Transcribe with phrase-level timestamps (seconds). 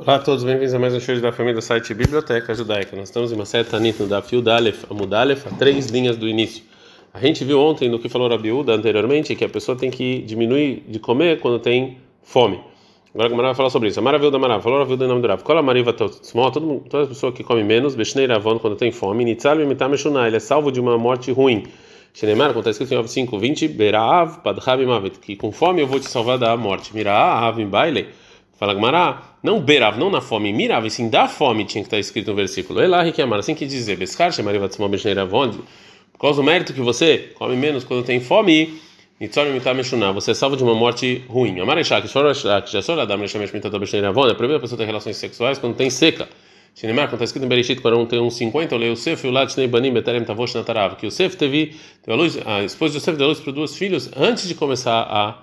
[0.00, 2.94] Olá a todos, bem-vindos a mais um show da família do site Biblioteca Judaica.
[2.94, 6.62] Nós estamos em uma certa Tanit no Dafio Dalef, Amudalef, a três linhas do início.
[7.12, 10.84] A gente viu ontem no que falou Rabiúda anteriormente que a pessoa tem que diminuir
[10.86, 12.60] de comer quando tem fome.
[13.12, 13.98] Agora a Gamara vai falar sobre isso.
[13.98, 15.42] A Maravilha Marav, falou Rabiúda em nome do Rav.
[15.42, 16.48] Qual a Mariva Totsmó?
[16.52, 20.70] Toda pessoa que come menos, Beshnei Ravon quando tem fome, Nitzal Mitameshunah, ele é salvo
[20.70, 21.64] de uma morte ruim.
[22.14, 25.98] Shenemar, como está escrito em 5, 20, Beraav, Padhab Mavet, que com fome eu vou
[25.98, 26.94] te salvar da morte.
[26.94, 28.06] Miraav, Baile.
[28.58, 31.98] Fala Gmará, não berav, não na fome, mirava, e sim da fome tinha que estar
[31.98, 32.82] escrito no versículo.
[32.82, 35.58] Elahi que amar, assim que dizer, Beskar, Shemariva Tzmó Beshneravond,
[36.12, 38.80] por causa do mérito que você come menos quando tem fome,
[39.20, 41.60] Nitzor Mitar Meshunah, você é salvo de uma morte ruim.
[41.60, 45.16] Amar Eshak, Shor Eshak, Jasor Adam Neshamesh Mitat Beshneravond, é proibido a pessoa ter relações
[45.16, 46.28] sexuais quando tem seca.
[46.74, 49.30] Shinemar, quando está escrito em Bereshit, quando tem uns 50, eu leio o Sef, o
[49.30, 52.98] Lat, Shnei Banim, Beterem Tavosh Natarav, que o Sef teve, a, luz, a esposa de
[52.98, 55.42] Yosef deu luz para duas filhos antes de começar a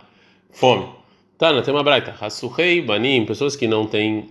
[0.52, 1.05] fome.
[1.38, 2.16] Tana, tem uma braita.
[2.20, 4.30] Hasuhei banim, pessoas que não têm,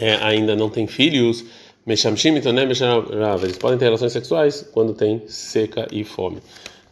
[0.00, 1.44] é, ainda não têm filhos,
[1.86, 6.38] meshamshim itonem mesharav, eles podem ter relações sexuais quando tem seca e fome,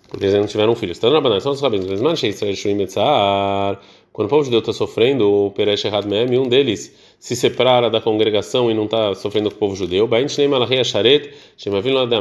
[0.09, 0.98] porque eles não tiveram filhos.
[0.98, 1.86] Tana, banana, são os rabinos.
[4.12, 8.00] Quando o povo judeu está sofrendo, o Peresh Errad Mem, um deles se separa da
[8.00, 10.09] congregação e não está sofrendo com o povo judeu.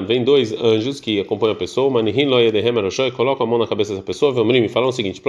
[0.08, 1.92] Vem dois anjos que acompanham a pessoa,
[3.16, 4.34] colocam a mão na cabeça dessa pessoa.
[4.56, 5.22] E falam o seguinte: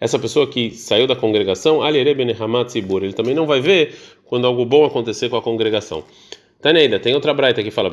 [0.00, 3.94] essa pessoa que saiu da congregação, ele também não vai ver
[4.26, 6.04] quando algo bom acontecer com a congregação.
[6.60, 7.88] Taneida, tem outra braita que fala,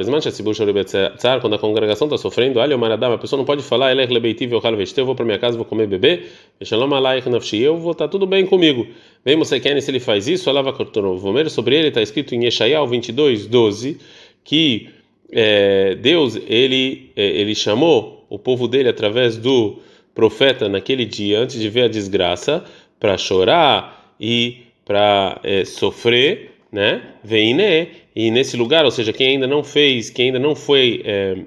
[1.39, 3.91] quando a congregação está sofrendo, a pessoa não pode falar,
[4.99, 6.23] eu vou para minha casa, vou comer bebê,
[7.61, 8.85] eu vou estar tá tudo bem comigo.
[9.23, 10.49] Vem você quer se ele faz isso,
[11.49, 13.99] sobre ele está escrito em Yeshayahu 22, 12,
[14.43, 14.89] que
[15.31, 19.77] é, Deus ele é, ele chamou o povo dele através do
[20.13, 22.65] profeta naquele dia antes de ver a desgraça
[22.99, 27.01] para chorar e para é, sofrer né?
[27.23, 31.37] Veine e nesse lugar, ou seja, quem ainda não fez, quem ainda não foi, é,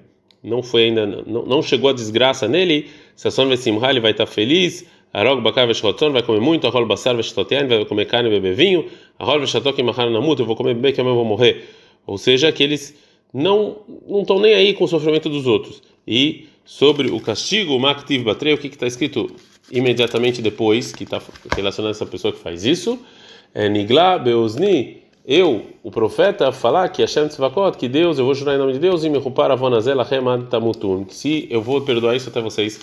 [0.42, 4.86] não foi ainda, não, não chegou a desgraça nele, Sasson Vesimha, ele vai estar feliz.
[5.12, 8.86] Arog Bakar Veshotzon vai comer muito, Arol Basar Veshototian vai comer carne e beber vinho,
[9.18, 11.68] Arol Veshotok e Mahar Namut, eu vou comer bebê que amanhã eu vou morrer.
[12.06, 12.94] Ou seja, que eles
[13.34, 13.78] não
[14.08, 15.82] não estão nem aí com o sofrimento dos outros.
[16.06, 19.34] E sobre o castigo, o Maktiv Batrei, o que está escrito
[19.70, 21.20] imediatamente depois, que está
[21.56, 22.98] relacionado a essa pessoa que faz isso,
[23.52, 28.54] é Nigla Beozni eu, o profeta, falar que Hashem Tzvakot, que Deus, eu vou jurar
[28.54, 32.16] em nome de Deus, e me rupar avonazel achem tamutun, que se eu vou perdoar
[32.16, 32.80] isso até vocês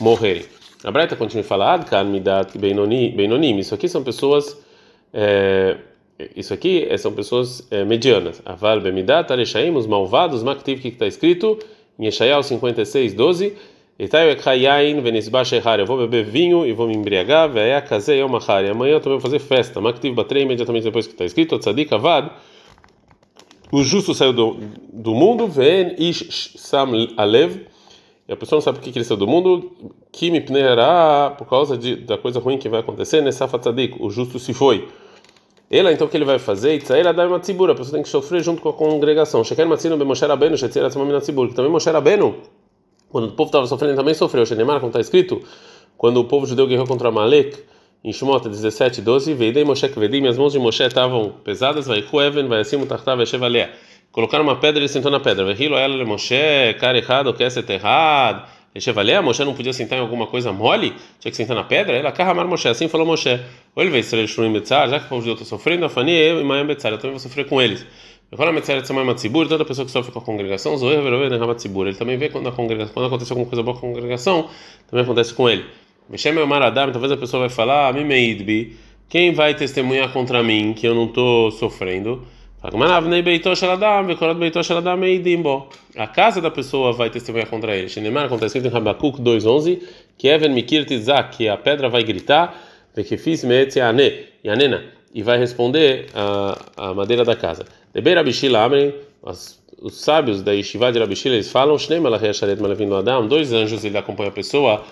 [0.00, 0.44] morrerem.
[0.84, 4.56] A Breta continua a falar, Adkan midat beinonim, isso aqui são pessoas,
[5.12, 5.76] é,
[6.34, 8.42] isso aqui são pessoas é, medianas.
[8.44, 11.58] Aval bemidat areshaim, os malvados, maktiv, que está escrito
[11.98, 13.56] em Yeshayahu 56, 12,
[13.98, 19.80] eu vou beber vinho e vou me embriagar, e amanhã eu também vou fazer festa.
[19.80, 22.30] Maktiv batrei imediatamente depois que está escrito, tzadik avad,
[23.72, 24.58] o justo saiu do,
[24.92, 27.66] do mundo, ven ish sam alev,
[28.28, 29.72] a pessoa não sabe por que ele saiu do mundo,
[30.22, 34.52] me pneará por causa da coisa ruim que vai acontecer, nessa tzadik, o justo se
[34.52, 34.86] foi.
[35.70, 36.74] Ela então o que ele vai fazer?
[36.74, 39.42] Itzair adar matzibura, a pessoa tem que sofrer junto com a congregação.
[39.42, 42.36] Sheker matzino be Moshe Rabbeinu, shetzir atzmam minatzibur, que também Moshe Rabbeinu
[43.08, 44.44] quando o povo estava sofrendo, também sofreu.
[44.44, 45.42] Shenemar, como está escrito,
[45.96, 47.56] quando o povo judeu guerreou contra Malek,
[48.04, 52.46] em Shemot 17, 12, Veidei Moshe Kvedim, minhas mãos de Moshe estavam pesadas, vai Even,
[52.46, 53.72] vai acima, Tartav, Eshevalea.
[54.12, 55.44] Colocaram uma pedra ele sentou na pedra.
[55.44, 56.36] Vehilo ela Moshe,
[56.78, 58.48] cara errado, quer ser errado.
[58.74, 61.96] Eshevalea, Moshe não podia sentar em alguma coisa mole, tinha que sentar na pedra.
[61.96, 63.40] Ela carramar Moshe, assim falou Moshe.
[63.74, 66.40] Ou ele veio Israel Shurim Betzar, já que o povo judeu está sofrendo, Afani, eu
[66.40, 67.84] e Mayam Betzar, eu também vou sofrer com eles.
[68.28, 73.32] Toda pessoa que sofre com a congregação, ele também vê quando a congregação, quando acontece
[73.32, 74.50] alguma coisa boa com a congregação,
[74.90, 75.64] também acontece com ele.
[76.08, 77.94] Talvez a pessoa vai falar,
[79.08, 82.26] quem vai testemunhar contra mim que eu não estou sofrendo?
[82.62, 82.70] A
[86.08, 87.88] casa da pessoa vai testemunhar contra ele.
[87.88, 89.80] Shinemar acontece em Habakkuk 2:11,
[90.18, 92.60] que Even Mikir Tizak, que a pedra vai gritar,
[92.96, 94.84] e Anena,
[95.16, 97.64] e vai responder a, a madeira da casa.
[99.78, 101.76] Os sábios da Yeshiva de Rabishila, eles falam,
[103.26, 104.84] dois anjos, ele acompanha a pessoa,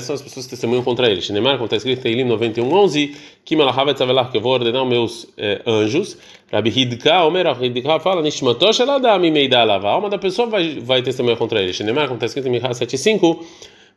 [0.00, 1.20] são as pessoas que testemunham contra ele.
[1.20, 4.82] Shneimar, como está escrito em Teilim 91, 11, Kim Alahavet Avelar, que eu vou ordenar
[4.82, 6.16] os meus eh, anjos,
[6.50, 11.02] Rabi Hidka, Omer Hidka fala, Nishmatosh Eladam Meida Alav, a alma da pessoa vai, vai
[11.02, 11.74] testemunhar contra ele.
[11.74, 13.44] Shneimar, como está escrito em Michal 7.5,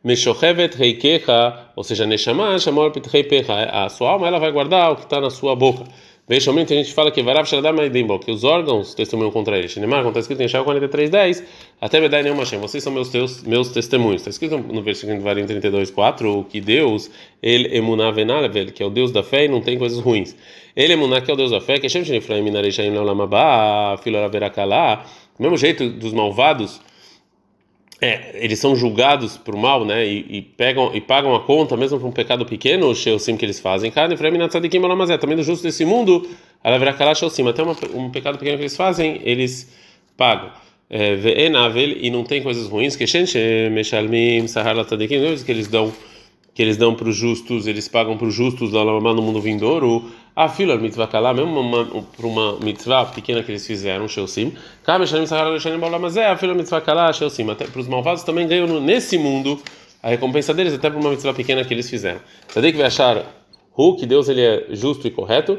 [0.04, 4.96] Meshochevet Reikecha, ou seja, Neshama, Shamor Pitrei Pecha, a sua alma ela vai guardar o
[4.96, 5.84] que está na sua boca.
[6.28, 9.68] Veja, tem gente fala que Varav Shaladam Aidimbo, que os órgãos testemunham contra ele.
[9.68, 11.44] Shinemar, como está escrito em Shaul 43:10,
[11.80, 14.22] até dá nenhuma Hashem, vocês são meus teus, meus testemunhos.
[14.22, 17.08] Está escrito no versículo 32:4 que Deus,
[17.40, 20.34] ele emuná venalevel, que é o Deus da fé e não tem coisas ruins.
[20.74, 25.06] Ele emuná que é o Deus da fé, que Hashem Shinifraim Minareishaim Laulamabá, Filo Araverakalá,
[25.38, 26.80] do mesmo jeito dos malvados
[28.00, 30.06] é, eles são julgados por mal, né?
[30.06, 33.44] E, e, pegam e pagam a conta mesmo por um pecado pequeno, o sim que
[33.44, 33.90] eles fazem.
[33.90, 34.14] Cada
[35.18, 36.28] também do justo desse mundo,
[36.62, 36.92] ela verá
[37.30, 39.74] sim, até uma, um pecado pequeno que eles fazem, eles
[40.16, 40.50] pagam.
[40.88, 41.16] É,
[42.00, 42.94] e não tem coisas ruins
[45.42, 45.92] que eles dão
[46.56, 50.10] que eles dão para os justos, eles pagam para os justos lá no mundo vindouro.
[50.34, 54.54] A fila mitzvah kalá, mesmo para uma mitzvah pequena que eles fizeram, sheusim.
[54.82, 57.50] Cabe shanim sahara shanim mas é a fila mitzvah kalá, sheusim.
[57.50, 59.60] Até para os malvados também ganham nesse mundo
[60.02, 62.20] a recompensa deles, até para uma mitzvah pequena que eles fizeram.
[62.48, 63.22] Você que vai achar
[63.76, 65.58] Hu, que Deus ele é justo e correto.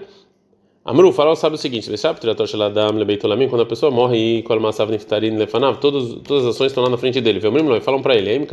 [0.90, 1.92] Amru, farol sabe o seguinte:
[3.50, 4.44] quando a pessoa morre e
[5.82, 7.42] todas, todas as ações estão lá na frente dele.
[7.82, 8.48] Falam para ele: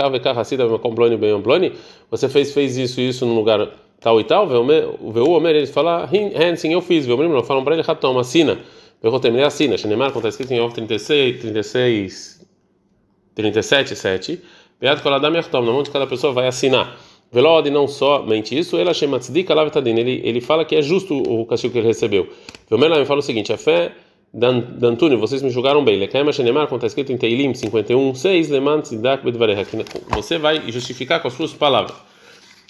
[2.11, 3.69] você fez, fez isso e isso num lugar
[4.01, 4.49] tal e tal.
[4.49, 6.11] O Omer, ele fala:
[6.57, 7.07] sim, eu fiz.
[7.47, 8.59] Falam para ele: Hatom, assina.
[9.01, 9.79] Eu terminei assina.
[9.79, 12.47] Shenemar, quando está escrito em Ov 36, 36,
[13.37, 14.41] 37, 7.
[14.81, 16.97] Beat Koladam Yachtom, na mão de cada pessoa vai assinar.
[17.35, 21.89] Velod não somente isso, ele ele ele fala que é justo o castigo que ele
[21.89, 22.29] recebeu.
[22.71, 23.91] Velmela me fala o seguinte: a fé
[24.33, 25.99] Dantúnio, vocês me julgaram bem.
[25.99, 29.67] Lekaima Shenemar, como está escrito em Teilim 51, 6, Lemant Zidak Bedvareha,
[30.11, 31.97] você vai justificar com as suas palavras.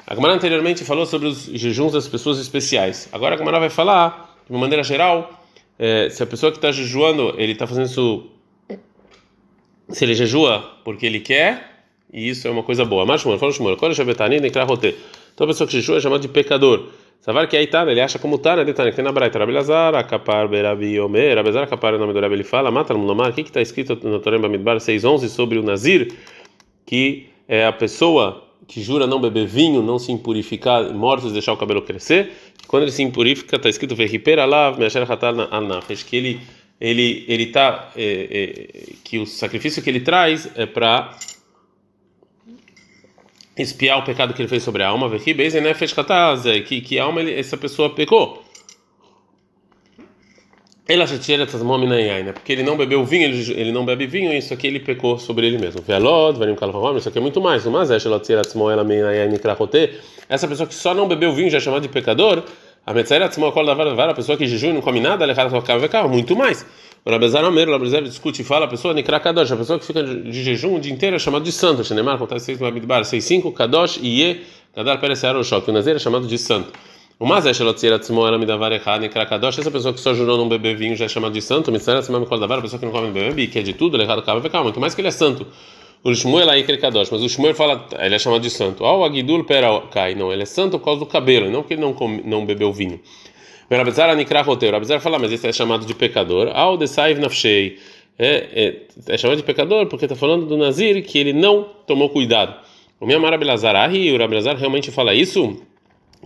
[0.07, 3.09] A Gemara anteriormente falou sobre os jejuns das pessoas especiais.
[3.13, 5.43] Agora a Gemara vai falar, de uma maneira geral,
[5.79, 8.31] é, se a pessoa que está jejuando, ele está fazendo isso.
[9.91, 11.74] Se ele jejua porque ele quer
[12.15, 13.05] e isso é uma coisa boa.
[13.05, 14.95] Mas Shmuel, fala Shmuel, quando Shabetani Nekrahote,
[15.35, 16.87] toda pessoa que jejua é chamada de pecador.
[17.21, 18.65] Savar que aí tá, ele acha como tá, né?
[18.65, 22.35] Detane, que tem na Braita, Rabelazar, Akapar, Berabi, Omer, Rabelazar, Akapar, o nome do Rabi,
[22.35, 26.13] ele fala, mata no o que está escrito no Torem Bamidbar 6.11 sobre o Nazir,
[26.87, 31.57] que é a pessoa que jura não beber vinho, não se impurificar, mortos, deixar o
[31.57, 32.31] cabelo crescer.
[32.69, 36.41] Quando ele se impurifica, está escrito Verriperalav, Measher Hatal Al-Nafesh, que ele
[36.81, 41.17] ele ele tá é, é, que o sacrifício que ele traz é para
[43.57, 45.09] espiar o pecado que ele fez sobre a alma,
[46.61, 48.43] que que alma ele, essa pessoa pecou.
[50.87, 51.63] Ela tira essas
[52.25, 52.33] né?
[52.33, 55.47] Porque ele não bebeu vinho, ele, ele não bebe vinho, isso aqui ele pecou sobre
[55.47, 55.81] ele mesmo.
[55.81, 57.65] Velod, varim kalvavam, isso aqui é muito mais.
[57.65, 57.99] Mas é
[60.29, 62.43] essa pessoa que só não bebeu vinho já é chamada de pecador.
[62.85, 62.93] A
[64.13, 65.33] a pessoa que jejum e não come nada, ela
[66.07, 66.67] muito mais.
[67.07, 69.85] O Rabezar Amer, o Rabezar discute e fala, a pessoa Nikra Kadosh, a pessoa que
[69.85, 71.85] fica de jejum o dia inteiro é chamada de santo.
[71.85, 74.41] Shenemar, acontece 6 no Abidbar, 6.5, Kadosh, Iye,
[74.75, 75.69] Kadar Peres Aroshok.
[75.69, 76.73] O Nazer é chamado de santo.
[77.21, 80.49] O Mazé Shelotzir Atzmo era Midavar Echad, Nikra Kadosh, essa pessoa que só jurou não
[80.49, 81.71] beber vinho já é chamada de santo.
[81.71, 84.41] Atzmo Mikol Davar, a pessoa que não come bebê, que é de tudo, Lechad Kava
[84.41, 85.47] Vekal, muito mais que ele é santo.
[86.03, 88.83] O Shmuel aí Kadosh, mas o Shmuel fala, ele é chamado de santo.
[88.83, 91.83] Ao Agidul Pera Kai, não, ele é santo por causa do cabelo, não porque ele
[91.83, 92.99] não, come, não bebeu vinho.
[93.71, 94.75] O roteiro.
[94.75, 96.51] O Rabizar fala, mas esse é chamado de pecador.
[96.55, 97.79] Ao Desaiv Nafshei.
[98.19, 102.09] É, é, é chamado de pecador porque está falando do Nazir que ele não tomou
[102.11, 102.55] cuidado.
[103.01, 105.61] O meu Amar Abelazar, o Rabelazar realmente fala isso?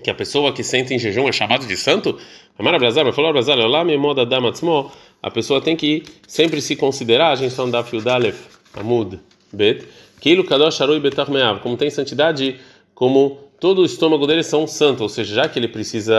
[0.05, 2.19] Que a pessoa que senta em jejum é chamado de santo?
[2.59, 4.93] Amar Abelazar, mas falou Abelazar, lá me moda damatzmo.
[5.23, 8.39] A pessoa tem que sempre se considerar, a gente está no Daf Yudalef,
[8.75, 9.19] Amud,
[9.53, 9.85] Bet,
[10.21, 12.57] que ilu kadosh arui betach meav, como tem santidade,
[12.95, 16.15] como todo o estômago dele são santo, ou seja, já que ele precisa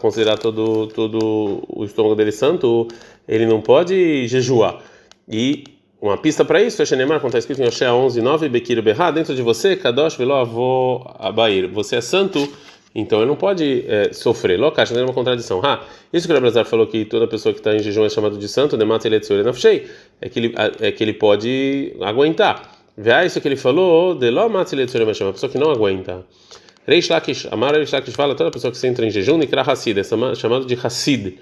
[0.00, 2.86] considerar todo, todo o estômago dele santo,
[3.26, 4.82] ele não pode jejuar.
[5.28, 5.64] E
[6.00, 9.10] uma pista para isso é Shenemar, quando está escrito em Oshea 11, 9, Bekir Berra,
[9.10, 12.48] dentro de você, Kadosh Velo Avô Abair, você é santo,
[12.94, 14.58] então ele não pode é, sofrer.
[14.58, 15.60] Locash, não é uma contradição.
[15.62, 18.36] Ah, isso que o Abrazar falou que toda pessoa que está em jejum é chamada
[18.36, 19.86] de santo, Demat Eletzor Nafshei,
[20.20, 22.79] é ele é que ele pode aguentar.
[23.02, 26.22] Vê isso que ele falou, de lo uma pessoa que não aguenta.
[26.86, 29.98] Reish Lakish, Amar Reish Lakish fala, toda pessoa que se entra em jejum, Nikra Hassid,
[29.98, 31.38] é chamado de Hassid,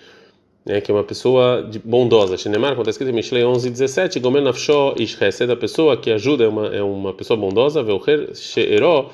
[0.64, 2.36] né, que é uma pessoa bondosa.
[2.36, 6.12] Shinemar, quando está escrito em Mishlei 11, 17, Gomer Nafsho Ish Hesed, a pessoa que
[6.12, 9.10] ajuda é uma, é uma pessoa bondosa, Velcher She'ero,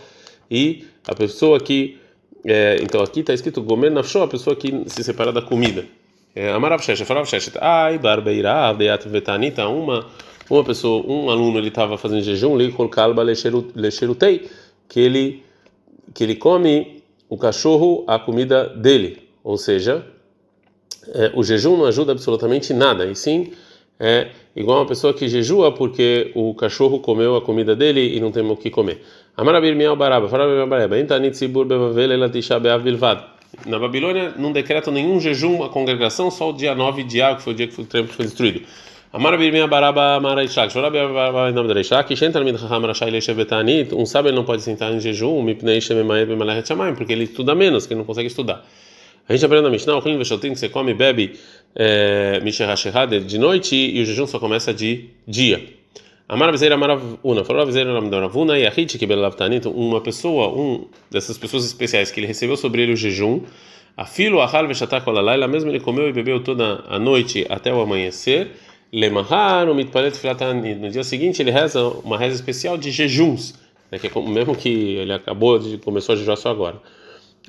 [0.51, 1.97] e a pessoa que,
[2.45, 5.87] é, então aqui está escrito Gomer Nafsho, a pessoa que se separa da comida.
[6.37, 10.05] É, Amar Avsheshet, fala Avsheshet, Ai, Barbeirá, Beat Vetanita, uma,
[10.49, 14.49] uma pessoa, um aluno, ele estava fazendo jejum, Likol Kalba Lecherutei,
[14.89, 15.43] que ele
[16.13, 20.07] que ele come o cachorro a comida dele, ou seja,
[21.09, 23.53] é, o jejum não ajuda absolutamente nada, e sim
[23.99, 28.31] é igual uma pessoa que jejua porque o cachorro comeu a comida dele e não
[28.31, 29.03] tem o que comer.
[29.37, 31.67] Amarabir miau baraba, farabir baraba, entanit sibur.
[33.67, 37.43] Na Babilônia não decretam nenhum jejum a congregação, só o dia 9 de Av, que
[37.43, 38.63] foi o dia que o templo foi destruído.
[39.15, 44.05] Amar Birmia Baraba Maraishak, Shorab Baraba Nam Draishak, Shentar Mid Chacham Rashai Leishev Betanit, um
[44.05, 47.95] sábio não pode sentar em jejum, Mipnei Shememaed Bemalachet Shamayim, porque ele estuda menos, que
[47.95, 48.67] não consegue estudar.
[49.29, 51.39] A gente aprende na Mishnah, o Klin Veshotin, que você come e bebe
[52.43, 55.65] Mishahashehad de noite e o jejum só começa de dia.
[56.29, 61.39] Amar Bezeira Maravuna, falou Bezeira Maravuna e a Hit que Belavtanit, uma pessoa, um dessas
[61.39, 63.43] pessoas especiais que ele recebeu sobre ele o jejum,
[63.97, 67.81] a filo Ahal Veshatak Olalaila, mesmo ele comeu e bebeu toda a noite até o
[67.81, 68.51] amanhecer.
[68.95, 70.79] Lemahar, o mitpalet filatanid.
[70.79, 73.55] No dia seguinte ele reza uma reza especial de jejuns,
[73.91, 76.77] né, que é como, mesmo que ele acabou de começou a jejuar só agora.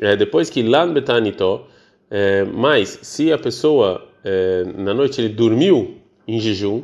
[0.02, 1.62] É, depois que lan betanito,
[2.10, 5.98] é, mas se a pessoa é, na noite ele dormiu
[6.28, 6.82] em jejum,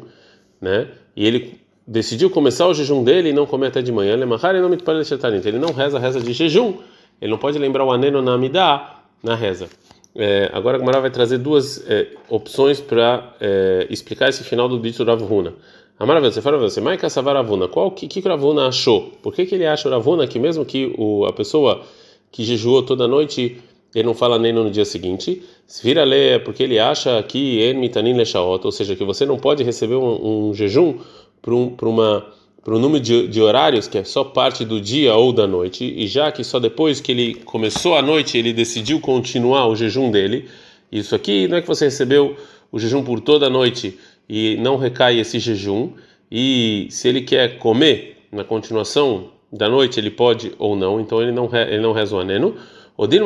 [0.62, 4.54] né, e ele decidiu começar o jejum dele e não comer até de manhã, lemahar
[4.62, 5.44] não mitpalet filatanid.
[5.48, 6.76] Ele não reza a reza de jejum,
[7.20, 9.68] ele não pode lembrar o aneno na amidá na reza.
[10.16, 14.80] É, agora a Gemara vai trazer duas é, opções para é, explicar esse final do
[14.80, 15.54] dito Ravuna.
[15.98, 19.12] A maravilha, você fala você, Maika Savaravuna, qual que que Ravuna achou?
[19.22, 21.84] Por que que ele acha o Ravuna que mesmo que o, a pessoa
[22.32, 23.62] que jejuou toda noite
[23.94, 25.44] ele não fala nem no dia seguinte?
[25.68, 29.38] Se vira ler é porque ele acha que en mitanin ou seja, que você não
[29.38, 30.98] pode receber um, um jejum
[31.42, 32.26] para um, uma
[32.64, 35.84] para o número de, de, horários que é só parte do dia ou da noite
[35.84, 40.12] e já que só depois que ele começou a noite ele decidiu continuar o jejum
[40.12, 40.48] dele
[40.92, 42.36] isso aqui não é que você recebeu
[42.72, 43.98] o jejum por toda a noite
[44.30, 45.92] e não recai esse jejum
[46.32, 51.32] e se ele quer comer na continuação da noite ele pode ou não então ele
[51.32, 52.56] não ele não reza o aneno.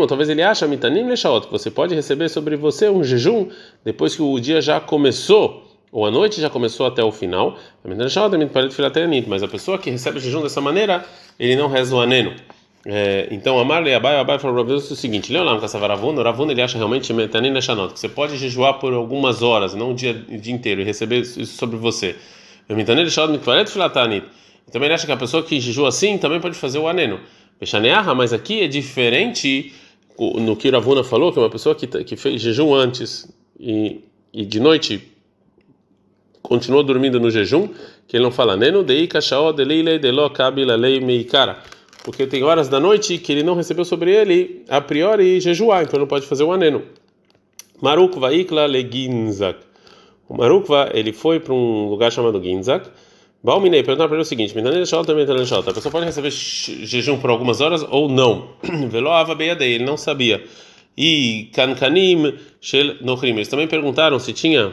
[0.08, 3.50] Talvez ele acha mitanim leshaot que você pode receber sobre você um jejum
[3.84, 5.65] depois que o dia já começou
[5.96, 7.58] ou a noite já começou até o final,
[9.30, 11.06] mas a pessoa que recebe o jejum dessa maneira,
[11.40, 12.34] ele não reza o aneno.
[12.86, 16.78] É, então, Amar e Abai, Abai falou para o seguinte: Leolam Kassavaravuna, Ravuna ele acha
[16.78, 20.84] realmente que você pode jejuar por algumas horas, não o dia, o dia inteiro, e
[20.84, 22.18] receber isso sobre você.
[22.68, 23.08] Metanin
[23.66, 24.28] Filatanit.
[24.74, 27.22] Também ele acha que a pessoa que jejua assim também pode fazer o aneno.
[28.18, 29.74] Mas aqui é diferente
[30.20, 34.02] no que Ravuna falou, que uma pessoa que, que fez jejum antes e,
[34.34, 35.15] e de noite
[36.48, 37.70] continuou dormindo no jejum,
[38.08, 39.08] que ele não fala neno dei
[40.78, 41.58] lei meikara,
[42.04, 46.00] porque tem horas da noite que ele não recebeu sobre ele a priori jejuar, então
[46.00, 46.84] não pode fazer o aneno.
[47.82, 49.60] Marukva ikla le ginzak.
[50.28, 52.90] O Marukva, ele foi para um lugar chamado Ginzak.
[53.44, 58.10] Balminei perguntar para ele o seguinte: a pessoa pode receber jejum por algumas horas ou
[58.10, 58.50] não?
[58.90, 60.44] Veloava beiadei, ele não sabia.
[60.98, 63.36] E kankanim shel nochrim.
[63.36, 64.72] Eles também perguntaram se tinha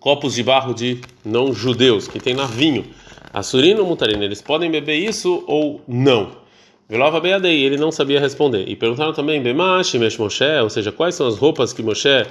[0.00, 2.86] copos de barro de não judeus, que tem na vinho.
[3.32, 6.40] Assurino ou mutarino, eles podem beber isso ou não?
[6.88, 8.68] Velova Beadei, ele não sabia responder.
[8.68, 12.26] E perguntaram também, Bemash, Mesh Moshe, ou seja, quais são as roupas que Moshe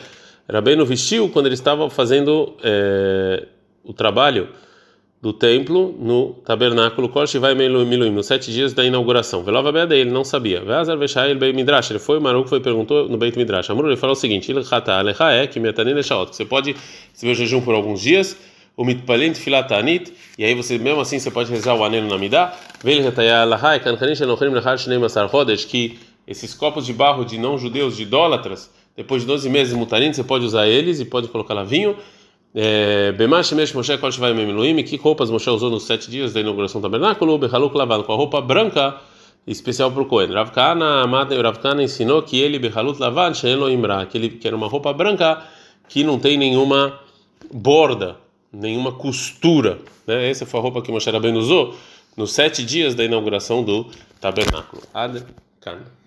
[0.51, 3.45] Rabbeinu vestiu quando ele estava fazendo é,
[3.83, 4.49] o trabalho
[5.21, 9.43] do templo no tabernáculo Kol Shivai Miluim, nos sete dias da inauguração.
[9.43, 10.61] Velova Beada, ele não sabia.
[10.61, 13.69] Veazar Veshael Beit Midrash, ele foi o Maruco foi perguntou no Beit Midrash.
[13.69, 14.53] Amor, ele falou o seguinte.
[14.53, 16.73] Você pode
[17.11, 18.38] receber o jejum por alguns dias,
[18.77, 22.15] o Mitpalint Filatanit, e aí você mesmo assim você pode rezar o anelo na
[24.53, 29.23] Lechar Shnei Masar Hodesh, que esses copos de barro de não judeus, de idólatras, depois
[29.23, 31.97] de 12 meses mutarim, você pode usar eles e pode colocar lá vinho.
[32.53, 36.89] Bemash Moshe Kol Shvai Meluim, que roupas Moshe usou nos sete dias da inauguração do
[36.89, 37.38] tabernáculo?
[37.38, 39.00] Behaluk lavado com a roupa branca
[39.46, 40.32] especial para o Cohen.
[40.32, 44.56] Rav Kana, Rav Kana ensinou que ele Behalut lavado, Sheelo Imra, que ele que era
[44.56, 45.44] uma roupa branca
[45.88, 47.00] que não tem nenhuma
[47.53, 48.18] borda,
[48.51, 49.79] nenhuma costura.
[50.08, 50.29] Né?
[50.29, 51.75] Essa foi a roupa que Moshe Rabbeinu usou
[52.18, 53.86] nos sete dias da inauguração do
[54.20, 54.82] tabernáculo.
[54.94, 55.24] Ad
[55.62, 55.99] Kana.